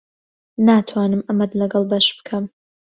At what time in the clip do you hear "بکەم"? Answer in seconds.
2.17-2.43